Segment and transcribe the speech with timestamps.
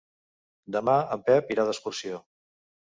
[0.77, 2.23] Demà en Pep irà d'excursió.